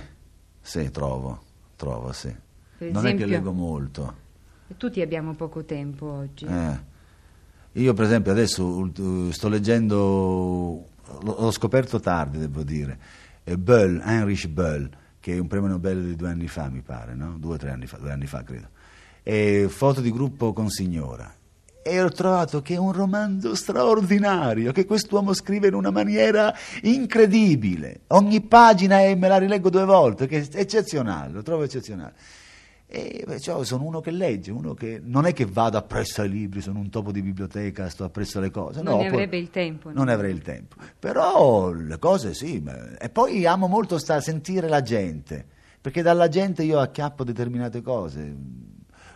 sì, 0.62 0.92
trovo, 0.92 1.42
trovo, 1.76 2.12
sì. 2.12 2.32
Per 2.78 2.92
non 2.92 3.08
è 3.08 3.10
che 3.10 3.24
esempio? 3.24 3.38
leggo 3.38 3.52
molto. 3.54 4.16
Tutti 4.78 5.02
abbiamo 5.02 5.34
poco 5.34 5.64
tempo 5.64 6.06
oggi. 6.06 6.46
Eh. 6.46 6.80
Io 7.72 7.94
per 7.96 8.06
esempio 8.06 8.32
adesso 8.32 8.88
sto 9.32 9.50
leggendo, 9.50 10.90
l'ho 11.24 11.52
scoperto 11.52 12.00
tardi 12.00 12.38
devo 12.38 12.62
dire, 12.62 13.24
Böll, 13.54 14.02
Heinrich 14.04 14.48
Böll, 14.48 14.90
che 15.20 15.34
è 15.34 15.40
un 15.40 15.48
premio 15.48 15.70
Nobel 15.70 16.04
di 16.04 16.16
due 16.16 16.30
anni 16.30 16.48
fa 16.48 16.70
mi 16.70 16.82
pare, 16.82 17.14
no? 17.16 17.38
Due 17.38 17.54
o 17.54 17.58
tre 17.58 17.70
anni 17.72 17.86
fa, 17.86 17.98
due 17.98 18.12
anni 18.12 18.25
fa 18.25 18.44
credo. 18.44 18.70
E 19.24 19.68
foto 19.70 20.02
di 20.02 20.12
gruppo 20.12 20.54
con 20.54 20.70
signora. 20.70 21.34
E 21.84 22.02
ho 22.02 22.10
trovato 22.10 22.64
che 22.64 22.74
è 22.74 22.78
un 22.78 22.92
romanzo 22.92 23.54
straordinario, 23.54 24.72
che 24.72 24.86
quest'uomo 24.86 25.34
scrive 25.34 25.68
in 25.68 25.75
una 25.75 25.92
maniera 25.92 26.52
incredibile. 26.82 28.02
Ogni 28.08 28.42
pagina 28.42 29.02
è- 29.02 29.14
me 29.14 29.28
la 29.28 29.38
rileggo 29.38 29.70
due 29.70 29.86
volte, 29.86 30.25
che 30.25 30.42
è 30.42 30.58
eccezionale, 30.60 31.32
lo 31.32 31.44
trovo 31.44 31.64
eccezionale. 31.64 32.14
E 32.88 33.24
perciò 33.25 33.63
sono 33.63 33.84
uno 33.84 34.00
che 34.00 34.12
legge, 34.12 34.51
uno 34.51 34.74
che 34.75 35.01
non 35.04 35.25
è 35.25 35.34
che 35.34 35.46
vado 35.46 35.77
appresso 35.77 36.22
ai 36.22 36.30
libri, 36.30 36.62
sono 36.62 36.80
un 36.80 36.89
topo 36.89 37.12
di 37.12 37.22
biblioteca, 37.22 37.89
sto 37.89 38.04
appresso 38.04 38.38
alle 38.38 38.51
cose. 38.51 38.82
Non 38.84 38.94
no, 38.94 38.98
ne 39.01 39.06
poi- 39.06 39.13
avrebbe 39.15 39.38
il 39.38 39.50
tempo, 39.50 39.89
no? 39.89 39.96
Non 39.96 40.06
ne 40.06 40.13
avrei 40.13 40.32
il 40.32 40.42
tempo. 40.42 40.75
Però 41.00 41.72
le 41.72 41.98
cose 41.98 42.34
sì. 42.34 42.60
ma- 42.60 42.96
E 42.98 43.10
poi 43.10 43.46
amo 43.46 43.68
molto 43.68 43.98
sta- 43.98 44.22
sentire 44.22 44.68
la 44.68 44.82
gente, 44.84 45.46
perché 45.82 46.01
dalla 46.04 46.27
gente 46.27 46.63
io 46.63 46.80
acchiappo 46.80 47.24
determinate 47.24 47.82
cose, 47.82 48.36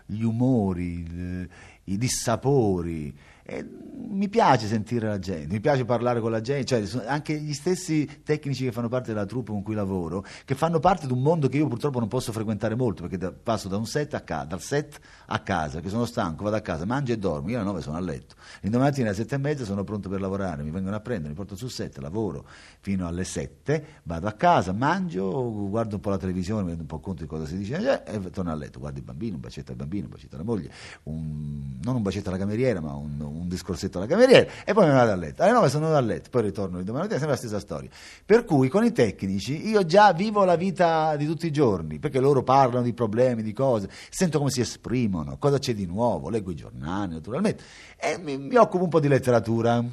gli 0.06 0.24
umori, 0.24 1.48
i 1.84 1.98
dissapori. 1.98 3.16
E 3.52 3.66
mi 4.12 4.28
piace 4.30 4.68
sentire 4.68 5.08
la 5.08 5.18
gente, 5.18 5.48
mi 5.54 5.60
piace 5.60 5.86
parlare 5.86 6.20
con 6.20 6.30
la 6.30 6.42
gente, 6.42 6.66
cioè 6.86 7.06
anche 7.08 7.40
gli 7.40 7.54
stessi 7.54 8.22
tecnici 8.24 8.64
che 8.66 8.72
fanno 8.72 8.88
parte 8.88 9.12
della 9.14 9.26
troupe 9.26 9.52
con 9.52 9.62
cui 9.64 9.74
lavoro, 9.76 10.24
che 10.46 10.56
fanno 10.56 10.80
parte 10.80 11.08
di 11.08 11.14
un 11.14 11.22
mondo 11.22 11.48
che 11.48 11.58
io 11.58 11.68
purtroppo 11.68 12.00
non 12.00 12.08
posso 12.08 12.32
frequentare 12.32 12.76
molto, 12.76 13.04
perché 13.04 13.18
da- 13.18 13.32
passo 13.32 13.68
da 13.68 13.84
set 13.86 14.14
a 14.16 14.22
casa, 14.22 14.46
dal 14.46 14.62
set 14.62 15.00
a 15.28 15.40
casa, 15.40 15.80
che 15.80 15.90
sono 15.90 16.06
stanco, 16.06 16.44
vado 16.44 16.56
a 16.58 16.62
casa, 16.62 16.86
mangio 16.86 17.14
e 17.14 17.18
dormo, 17.18 17.50
io 17.50 17.58
alle 17.58 17.66
9 17.66 17.82
sono 17.82 17.98
a 17.98 18.00
letto, 18.02 18.36
l'indomani 18.62 18.90
mattina 18.90 19.08
alle 19.08 19.16
7 19.18 19.36
e 19.36 19.38
mezza 19.38 19.64
sono 19.64 19.84
pronto 19.84 20.10
per 20.10 20.20
lavorare, 20.22 20.64
mi 20.64 20.72
vengono 20.72 20.96
a 20.96 21.00
prendere, 21.00 21.30
mi 21.30 21.36
porto 21.36 21.56
sul 21.56 21.70
set, 21.72 21.98
lavoro 22.00 22.46
fino 22.82 23.08
alle 23.08 23.24
7, 23.24 23.86
vado 24.04 24.28
a 24.28 24.34
casa, 24.34 24.74
mangio, 24.74 25.52
guardo 25.70 25.96
un 25.96 26.02
po' 26.02 26.10
la 26.10 26.18
televisione, 26.18 26.62
mi 26.62 26.68
rendo 26.70 26.82
un 26.82 26.88
po' 26.88 27.00
conto 27.00 27.22
di 27.24 27.28
cosa 27.28 27.46
si 27.46 27.58
dice 27.58 28.04
eh, 28.06 28.16
e 28.16 28.30
torno 28.32 28.52
a 28.52 28.56
letto, 28.56 28.80
guardo 28.80 29.00
i 29.00 29.04
bambini, 29.04 29.36
un 29.36 29.40
bacetto 29.42 29.72
al 29.72 29.78
bambino, 29.78 30.06
un 30.06 30.12
bacetto 30.12 30.36
alla 30.36 30.44
moglie, 30.46 30.70
un- 31.04 31.78
non 31.82 31.96
un 31.96 32.02
bacetto 32.02 32.30
alla 32.30 32.38
cameriera, 32.38 32.82
ma 32.82 32.94
un, 32.96 33.18
un 33.22 33.39
discorsetto 33.48 33.98
alla 33.98 34.08
cameriera 34.08 34.50
e 34.66 34.74
poi 34.74 34.86
me 34.86 34.92
ne 34.92 34.98
vado 34.98 35.12
a 35.12 35.16
letto. 35.16 35.44
Alle 35.44 35.52
9 35.54 35.70
sono 35.70 35.94
a 35.94 36.00
letto, 36.00 36.30
poi 36.30 36.42
ritorno 36.44 36.80
il 36.80 36.84
domani 36.84 37.08
mattina, 37.08 37.20
sempre 37.20 37.36
la 37.36 37.42
stessa 37.42 37.60
storia. 37.60 37.90
Per 38.26 38.44
cui 38.46 38.68
con 38.70 38.84
i 38.84 38.92
tecnici 38.92 39.68
io 39.68 39.86
già 39.86 40.12
vivo 40.14 40.44
la 40.44 40.56
vita 40.56 41.16
di 41.16 41.26
tutti 41.26 41.48
i 41.48 41.52
giorni, 41.52 42.00
perché 42.00 42.20
loro 42.20 42.44
parlano 42.44 42.84
di 42.84 42.94
problemi, 42.94 43.42
di 43.44 43.54
cose, 43.54 43.90
sento 44.10 44.38
come 44.40 44.50
si 44.52 44.62
esprimono, 44.62 45.38
cosa 45.38 45.58
c'è 45.60 45.74
di 45.74 45.86
nuovo, 45.86 46.30
leggo 46.30 46.52
i 46.52 46.56
giornali 46.56 47.14
naturalmente 47.14 47.64
e 47.98 48.18
mi, 48.18 48.38
mi 48.38 48.56
occupo 48.56 48.84
un 48.84 48.90
po' 48.90 49.00
di 49.00 49.08
letteratura. 49.08 49.84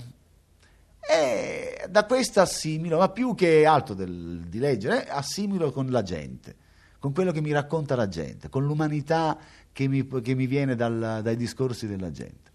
E 1.08 1.86
da 1.88 2.04
questo 2.04 2.40
assimilo, 2.40 2.98
ma 2.98 3.08
più 3.10 3.34
che 3.34 3.64
altro 3.64 3.94
del- 3.94 4.44
di 4.48 4.58
leggere, 4.58 5.06
assimilo 5.06 5.70
con 5.70 5.88
la 5.88 6.02
gente, 6.02 6.56
con 6.98 7.12
quello 7.12 7.30
che 7.30 7.40
mi 7.40 7.52
racconta 7.52 7.94
la 7.94 8.08
gente, 8.08 8.48
con 8.48 8.64
l'umanità 8.64 9.38
che 9.72 9.86
mi, 9.86 10.04
che 10.20 10.34
mi 10.34 10.46
viene 10.46 10.74
dal- 10.74 11.20
dai 11.22 11.36
discorsi 11.36 11.86
della 11.86 12.10
gente. 12.10 12.50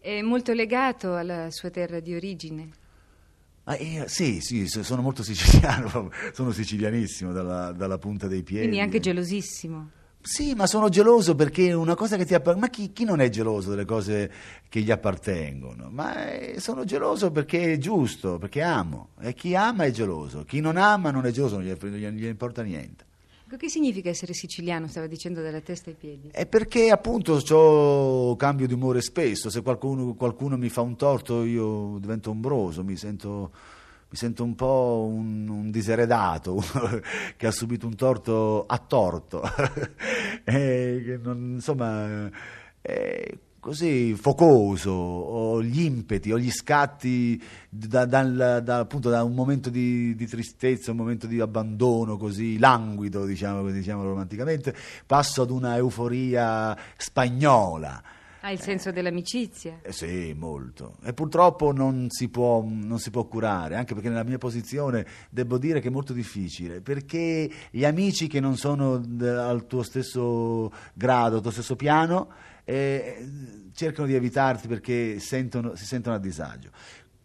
È 0.00 0.20
molto 0.22 0.52
legato 0.52 1.14
alla 1.16 1.50
sua 1.50 1.70
terra 1.70 2.00
di 2.00 2.14
origine. 2.14 2.70
Ah, 3.64 3.76
eh, 3.76 4.04
sì, 4.06 4.40
sì, 4.40 4.66
so- 4.66 4.82
sono 4.82 5.02
molto 5.02 5.22
siciliano, 5.22 6.10
sono 6.32 6.52
sicilianissimo 6.52 7.32
dalla, 7.32 7.72
dalla 7.72 7.98
punta 7.98 8.26
dei 8.26 8.42
piedi. 8.42 8.66
Quindi 8.68 8.80
anche 8.80 9.00
gelosissimo. 9.00 9.90
Sì, 10.20 10.54
ma 10.54 10.66
sono 10.66 10.88
geloso 10.88 11.34
perché 11.34 11.68
è 11.68 11.72
una 11.74 11.94
cosa 11.94 12.16
che 12.16 12.24
ti 12.24 12.34
appartiene. 12.34 12.66
Ma 12.66 12.70
chi, 12.72 12.92
chi 12.92 13.04
non 13.04 13.20
è 13.20 13.28
geloso 13.28 13.70
delle 13.70 13.84
cose 13.84 14.30
che 14.68 14.80
gli 14.80 14.90
appartengono? 14.90 15.88
Ma 15.90 16.32
eh, 16.38 16.60
sono 16.60 16.84
geloso 16.84 17.30
perché 17.30 17.72
è 17.74 17.78
giusto, 17.78 18.38
perché 18.38 18.62
amo. 18.62 19.10
E 19.20 19.32
chi 19.34 19.54
ama 19.54 19.84
è 19.84 19.90
geloso. 19.90 20.44
Chi 20.44 20.60
non 20.60 20.76
ama 20.76 21.10
non 21.10 21.24
è 21.26 21.30
geloso, 21.30 21.56
non 21.58 21.64
gli- 21.66 22.02
non 22.02 22.12
gli 22.12 22.24
importa 22.24 22.62
niente. 22.62 23.04
Ecco, 23.50 23.56
Che 23.56 23.70
significa 23.70 24.10
essere 24.10 24.34
siciliano? 24.34 24.88
Stava 24.88 25.06
dicendo 25.06 25.40
dalla 25.40 25.62
testa 25.62 25.88
ai 25.88 25.96
piedi. 25.96 26.28
È 26.30 26.44
perché 26.44 26.90
appunto 26.90 27.40
ho 27.54 28.36
cambio 28.36 28.66
di 28.66 28.74
umore 28.74 29.00
spesso. 29.00 29.48
Se 29.48 29.62
qualcuno, 29.62 30.12
qualcuno 30.12 30.58
mi 30.58 30.68
fa 30.68 30.82
un 30.82 30.96
torto, 30.96 31.44
io 31.44 31.96
divento 31.98 32.28
ombroso, 32.28 32.84
mi 32.84 32.94
sento, 32.94 33.50
mi 34.10 34.16
sento 34.18 34.44
un 34.44 34.54
po' 34.54 35.08
un, 35.10 35.48
un 35.48 35.70
diseredato, 35.70 36.62
che 37.38 37.46
ha 37.46 37.50
subito 37.50 37.86
un 37.86 37.94
torto 37.94 38.66
a 38.66 38.76
torto. 38.76 39.40
E 40.44 41.02
che 41.04 41.18
non- 41.22 41.52
insomma, 41.54 42.30
è 42.82 43.32
così 43.68 44.14
focoso, 44.14 44.90
ho 44.90 45.62
gli 45.62 45.82
impeti, 45.82 46.32
ho 46.32 46.38
gli 46.38 46.50
scatti 46.50 47.40
da, 47.68 48.06
dal- 48.06 48.62
da- 48.64 48.78
appunto 48.78 49.10
da 49.10 49.22
un 49.22 49.34
momento 49.34 49.68
di, 49.68 50.14
di 50.14 50.26
tristezza, 50.26 50.92
un 50.92 50.96
momento 50.96 51.26
di 51.26 51.38
abbandono 51.38 52.16
così 52.16 52.58
languido, 52.58 53.26
diciamo, 53.26 53.70
diciamo 53.70 54.04
romanticamente, 54.04 54.74
passo 55.04 55.42
ad 55.42 55.50
una 55.50 55.76
euforia 55.76 56.74
spagnola. 56.96 58.02
Ha 58.40 58.50
il 58.52 58.60
senso 58.60 58.90
dell'amicizia. 58.90 59.80
Eh 59.82 59.92
sì, 59.92 60.32
molto. 60.34 60.96
E 61.02 61.12
purtroppo 61.12 61.70
non 61.70 62.06
si, 62.08 62.28
può, 62.30 62.64
non 62.66 62.98
si 62.98 63.10
può 63.10 63.26
curare, 63.26 63.76
anche 63.76 63.92
perché 63.92 64.08
nella 64.08 64.22
mia 64.22 64.38
posizione 64.38 65.04
devo 65.28 65.58
dire 65.58 65.80
che 65.80 65.88
è 65.88 65.90
molto 65.90 66.14
difficile, 66.14 66.80
perché 66.80 67.50
gli 67.70 67.84
amici 67.84 68.28
che 68.28 68.40
non 68.40 68.56
sono 68.56 68.94
al 68.94 69.66
tuo 69.66 69.82
stesso 69.82 70.72
grado, 70.94 71.36
al 71.36 71.42
tuo 71.42 71.50
stesso 71.50 71.76
piano, 71.76 72.28
eh, 72.68 73.26
cercano 73.72 74.06
di 74.06 74.14
evitarti 74.14 74.68
perché 74.68 75.18
sentono- 75.20 75.74
si 75.74 75.86
sentono 75.86 76.16
a 76.16 76.18
disagio. 76.18 76.70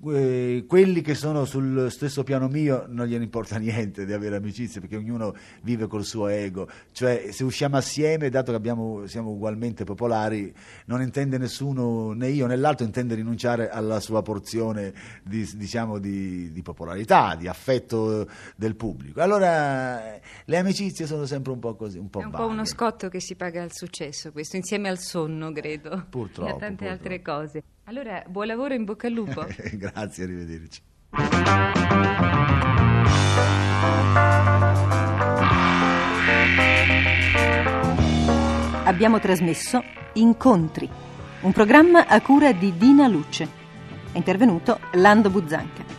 Eh, 0.08 0.66
quelli 0.68 1.02
che 1.02 1.16
sono 1.16 1.46
sul 1.46 1.90
stesso 1.92 2.24
piano 2.24 2.48
mio 2.48 2.86
non 2.88 3.06
gliene 3.08 3.24
importa 3.24 3.58
niente 3.60 4.06
di 4.06 4.14
avere 4.14 4.36
amicizie 4.36 4.80
perché 4.82 4.96
ognuno 4.98 5.34
vive 5.62 5.88
col 5.88 6.04
suo 6.04 6.28
ego, 6.28 6.68
cioè 6.92 7.28
se 7.32 7.44
usciamo 7.44 7.78
assieme, 7.78 8.30
dato 8.30 8.52
che 8.52 8.58
abbiamo, 8.58 9.06
siamo 9.08 9.30
ugualmente 9.32 9.84
popolari, 9.84 10.54
non 10.86 11.02
intende 11.02 11.38
nessuno, 11.38 12.12
né 12.14 12.30
io 12.30 12.48
né 12.48 12.56
l'altro, 12.56 12.86
intende 12.86 13.16
rinunciare 13.16 13.70
alla 13.70 14.00
sua 14.00 14.22
porzione 14.22 14.94
di, 15.24 15.50
diciamo, 15.56 16.00
di, 16.00 16.52
di 16.52 16.62
popolarità, 16.62 17.36
di 17.36 17.48
affetto 17.48 18.28
del 18.56 18.76
pubblico. 18.76 19.22
Allora 19.22 20.20
le 20.46 20.58
amicizie 20.58 21.06
sono 21.06 21.26
sempre 21.26 21.52
un 21.52 21.60
po' 21.60 21.76
così, 21.76 21.98
un 21.98 22.10
po' 22.10 22.20
È 22.22 22.26
un 22.26 22.32
vaghe. 22.32 22.44
po' 22.44 22.50
uno 22.50 22.66
scotto 22.66 23.10
che 23.10 23.20
si 23.20 23.36
paga 23.36 23.62
al 23.64 23.72
successo, 23.74 24.32
questo, 24.32 24.56
insieme 24.56 24.90
al 24.90 25.00
sonno, 25.00 25.52
credo. 25.52 26.06
Purtroppo, 26.10 26.50
E 26.50 26.54
a 26.54 26.58
tante 26.58 26.86
purtroppo. 26.86 26.92
altre 26.92 27.22
cose. 27.22 27.64
Allora, 27.86 28.24
buon 28.28 28.48
lavoro, 28.48 28.74
in 28.74 28.86
bocca 28.86 29.08
al 29.08 29.14
lupo. 29.14 29.46
Grazie, 29.74 30.24
arrivederci. 30.24 30.82
Abbiamo 38.86 39.20
trasmesso 39.20 39.84
Incontri, 40.14 40.90
un 41.42 41.52
programma 41.52 42.08
a 42.08 42.22
cura 42.22 42.54
di 42.54 42.78
Dina 42.78 43.08
Luce. 43.08 43.50
È 44.12 44.18
intervenuto 44.18 44.80
Lando 44.94 45.30
Buzzanca. 45.30 45.93